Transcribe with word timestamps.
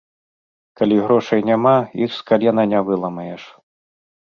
Калі 0.81 0.97
грошай 1.03 1.41
няма, 1.51 1.75
іх 2.07 2.11
з 2.17 2.21
калена 2.33 2.67
не 2.75 2.83
выламаеш. 2.91 3.43